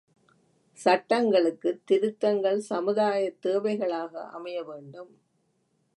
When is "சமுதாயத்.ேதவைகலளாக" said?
2.59-4.13